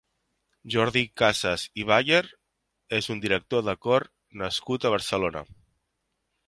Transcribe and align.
Jordi 0.75 1.03
Casas 1.21 1.65
i 1.83 1.85
Bayer 1.91 2.23
és 3.01 3.11
un 3.17 3.23
director 3.27 3.67
de 3.69 3.79
cor 3.87 4.09
nascut 4.45 4.89
a 4.91 4.95
Barcelona. 4.99 5.45